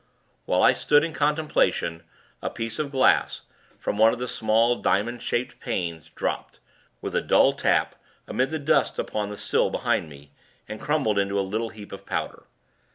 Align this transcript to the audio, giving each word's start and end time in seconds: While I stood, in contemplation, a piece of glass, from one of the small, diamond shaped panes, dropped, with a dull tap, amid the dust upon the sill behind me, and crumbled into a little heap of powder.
While 0.45 0.63
I 0.63 0.73
stood, 0.73 1.03
in 1.03 1.13
contemplation, 1.13 2.01
a 2.41 2.49
piece 2.49 2.79
of 2.79 2.89
glass, 2.89 3.43
from 3.77 3.99
one 3.99 4.11
of 4.13 4.17
the 4.17 4.27
small, 4.27 4.77
diamond 4.77 5.21
shaped 5.21 5.59
panes, 5.59 6.09
dropped, 6.09 6.57
with 7.03 7.13
a 7.15 7.21
dull 7.21 7.53
tap, 7.53 7.93
amid 8.27 8.49
the 8.49 8.57
dust 8.57 8.97
upon 8.97 9.29
the 9.29 9.37
sill 9.37 9.69
behind 9.69 10.09
me, 10.09 10.31
and 10.67 10.81
crumbled 10.81 11.19
into 11.19 11.39
a 11.39 11.45
little 11.45 11.69
heap 11.69 11.91
of 11.91 12.07
powder. 12.07 12.47